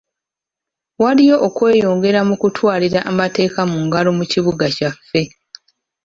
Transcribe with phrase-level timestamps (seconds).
[1.01, 5.21] Waliwo okweyongera mu kutwalira amateeka mu ngalo mu kibuga kyaffe.